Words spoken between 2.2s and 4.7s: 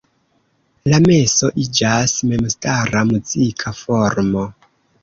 memstara muzika formo.